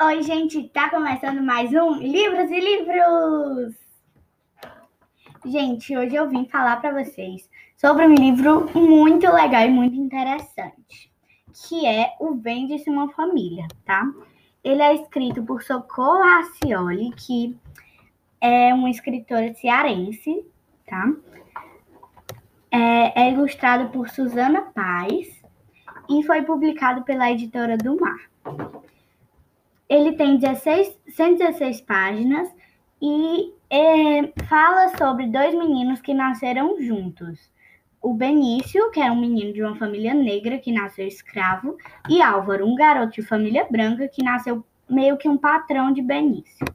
Oi, 0.00 0.22
gente, 0.22 0.62
tá 0.68 0.88
começando 0.88 1.42
mais 1.42 1.72
um 1.72 1.94
Livros 1.94 2.48
e 2.52 2.60
Livros! 2.60 3.74
Gente, 5.44 5.96
hoje 5.96 6.14
eu 6.14 6.28
vim 6.28 6.46
falar 6.46 6.76
para 6.76 7.02
vocês 7.02 7.50
sobre 7.76 8.06
um 8.06 8.14
livro 8.14 8.70
muito 8.78 9.28
legal 9.28 9.62
e 9.62 9.70
muito 9.70 9.96
interessante, 9.96 11.10
que 11.52 11.84
é 11.84 12.14
O 12.20 12.36
Vende-se 12.36 12.88
uma 12.88 13.10
Família, 13.10 13.66
tá? 13.84 14.08
Ele 14.62 14.80
é 14.82 14.94
escrito 14.94 15.42
por 15.42 15.64
Socorro 15.64 16.22
Racioli, 16.22 17.10
que 17.16 17.58
é 18.40 18.72
uma 18.72 18.90
escritora 18.90 19.52
cearense, 19.54 20.46
tá? 20.86 21.12
É, 22.70 23.22
é 23.22 23.32
ilustrado 23.32 23.88
por 23.88 24.08
Suzana 24.10 24.62
Paz 24.62 25.42
e 26.08 26.22
foi 26.22 26.42
publicado 26.42 27.02
pela 27.02 27.32
editora 27.32 27.76
do 27.76 27.98
Mar. 27.98 28.28
Ele 29.88 30.12
tem 30.12 30.36
16, 30.36 31.00
116 31.08 31.80
páginas 31.80 32.54
e 33.00 33.54
é, 33.70 34.28
fala 34.44 34.96
sobre 34.96 35.26
dois 35.28 35.54
meninos 35.54 36.00
que 36.00 36.12
nasceram 36.12 36.80
juntos. 36.80 37.50
O 38.00 38.14
Benício, 38.14 38.90
que 38.90 39.00
é 39.00 39.10
um 39.10 39.20
menino 39.20 39.52
de 39.52 39.62
uma 39.62 39.76
família 39.76 40.14
negra 40.14 40.58
que 40.58 40.70
nasceu 40.70 41.06
escravo, 41.06 41.76
e 42.08 42.22
Álvaro, 42.22 42.66
um 42.66 42.74
garoto 42.74 43.14
de 43.14 43.22
família 43.22 43.66
branca 43.68 44.06
que 44.08 44.22
nasceu 44.22 44.64
meio 44.88 45.16
que 45.16 45.28
um 45.28 45.36
patrão 45.36 45.92
de 45.92 46.02
Benício. 46.02 46.66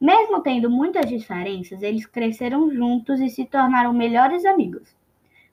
Mesmo 0.00 0.42
tendo 0.42 0.68
muitas 0.70 1.06
diferenças, 1.08 1.82
eles 1.82 2.06
cresceram 2.06 2.70
juntos 2.70 3.20
e 3.20 3.30
se 3.30 3.44
tornaram 3.44 3.92
melhores 3.92 4.44
amigos. 4.44 4.94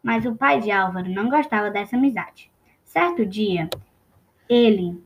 Mas 0.01 0.25
o 0.25 0.35
pai 0.35 0.59
de 0.59 0.71
Álvaro 0.71 1.09
não 1.09 1.29
gostava 1.29 1.69
dessa 1.69 1.95
amizade. 1.95 2.51
Certo 2.83 3.25
dia, 3.25 3.69
ele 4.49 5.01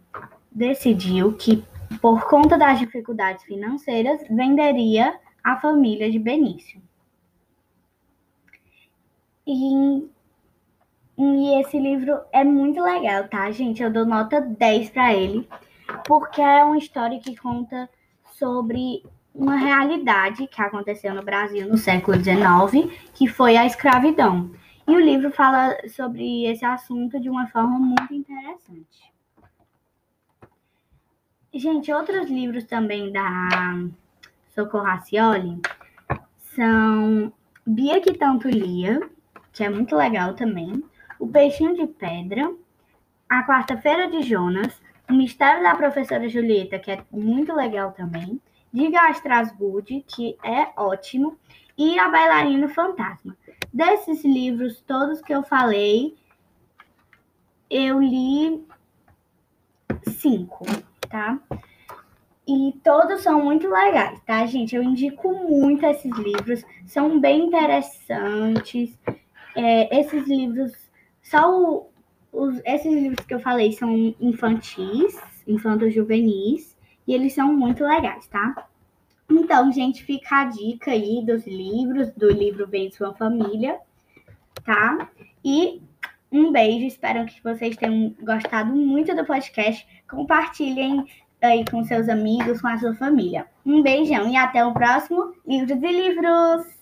decidiu 0.57 1.33
que, 1.33 1.63
por 2.01 2.27
conta 2.27 2.57
das 2.57 2.79
dificuldades 2.79 3.43
financeiras, 3.43 4.19
venderia 4.29 5.19
a 5.43 5.55
família 5.57 6.11
de 6.11 6.17
Benício. 6.17 6.81
E, 9.45 10.03
e 11.17 11.61
esse 11.61 11.79
livro 11.79 12.19
é 12.33 12.43
muito 12.43 12.81
legal, 12.81 13.27
tá, 13.29 13.49
gente? 13.51 13.83
Eu 13.83 13.93
dou 13.93 14.05
nota 14.05 14.41
10 14.41 14.89
para 14.89 15.13
ele, 15.13 15.47
porque 16.05 16.41
é 16.41 16.63
uma 16.63 16.77
história 16.77 17.19
que 17.19 17.35
conta 17.35 17.87
sobre 18.33 19.03
uma 19.33 19.55
realidade 19.55 20.47
que 20.47 20.61
aconteceu 20.61 21.13
no 21.13 21.23
Brasil 21.23 21.69
no 21.69 21.77
século 21.77 22.17
XIX, 22.17 22.91
que 23.13 23.27
foi 23.27 23.55
a 23.55 23.65
escravidão. 23.65 24.49
E 24.87 24.91
o 24.95 24.99
livro 24.99 25.29
fala 25.31 25.77
sobre 25.87 26.45
esse 26.45 26.65
assunto 26.65 27.19
de 27.19 27.29
uma 27.29 27.47
forma 27.47 27.77
muito 27.77 28.13
interessante. 28.13 29.16
Gente, 31.57 31.91
outros 31.91 32.29
livros 32.29 32.65
também 32.65 33.11
da 33.11 33.73
Socorro 34.53 34.83
Racioli 34.83 35.59
são 36.37 37.33
Bia 37.65 37.99
que 37.99 38.13
Tanto 38.13 38.47
Lia, 38.47 39.09
que 39.51 39.63
é 39.63 39.69
muito 39.69 39.95
legal 39.95 40.35
também, 40.35 40.83
O 41.19 41.27
Peixinho 41.27 41.75
de 41.75 41.87
Pedra, 41.87 42.53
A 43.27 43.43
Quarta-feira 43.43 44.07
de 44.07 44.21
Jonas, 44.21 44.79
O 45.09 45.13
Mistério 45.13 45.63
da 45.63 45.73
Professora 45.73 46.29
Julieta, 46.29 46.77
que 46.77 46.91
é 46.91 47.03
muito 47.11 47.51
legal 47.55 47.91
também, 47.91 48.39
Diga 48.71 49.01
a 49.01 49.09
Strasbourg, 49.09 50.05
que 50.07 50.37
é 50.43 50.71
ótimo, 50.77 51.39
e 51.75 51.97
A 51.97 52.07
Bailarina 52.07 52.69
Fantasma. 52.69 53.35
Desses 53.73 54.23
livros 54.23 54.79
todos 54.81 55.23
que 55.23 55.33
eu 55.33 55.41
falei, 55.41 56.15
eu 57.67 57.99
li 57.99 58.63
cinco 60.03 60.63
tá? 61.09 61.39
E 62.47 62.73
todos 62.83 63.21
são 63.21 63.43
muito 63.43 63.67
legais, 63.67 64.21
tá, 64.25 64.45
gente? 64.45 64.75
Eu 64.75 64.81
indico 64.81 65.33
muito 65.33 65.85
esses 65.85 66.11
livros, 66.17 66.63
são 66.85 67.19
bem 67.19 67.47
interessantes. 67.47 68.97
É, 69.55 69.99
esses 69.99 70.25
livros, 70.27 70.71
só 71.21 71.51
o, 71.51 71.89
os, 72.31 72.61
esses 72.63 72.93
livros 72.93 73.25
que 73.25 73.33
eu 73.33 73.39
falei 73.39 73.73
são 73.73 73.91
infantis, 74.21 75.19
infantos 75.45 75.93
juvenis, 75.93 76.77
e 77.05 77.13
eles 77.13 77.33
são 77.33 77.53
muito 77.53 77.83
legais, 77.83 78.27
tá? 78.27 78.67
Então, 79.29 79.71
gente, 79.71 80.03
fica 80.03 80.41
a 80.41 80.45
dica 80.45 80.91
aí 80.91 81.23
dos 81.25 81.45
livros, 81.45 82.11
do 82.13 82.31
livro 82.31 82.65
Bem 82.65 82.89
Sua 82.91 83.13
Família, 83.13 83.77
tá? 84.63 85.09
E 85.43 85.81
um 86.31 86.51
beijo, 86.51 86.85
espero 86.85 87.25
que 87.25 87.41
vocês 87.43 87.75
tenham 87.77 88.13
gostado 88.21 88.73
muito 88.73 89.15
do 89.15 89.25
podcast. 89.25 89.87
Compartilhem 90.09 91.05
aí 91.41 91.63
com 91.69 91.83
seus 91.83 92.09
amigos, 92.09 92.61
com 92.61 92.67
a 92.67 92.77
sua 92.77 92.95
família. 92.95 93.47
Um 93.65 93.81
beijão 93.81 94.29
e 94.29 94.35
até 94.35 94.65
o 94.65 94.73
próximo 94.73 95.33
Livros 95.45 95.81
e 95.81 95.91
Livros! 95.91 96.76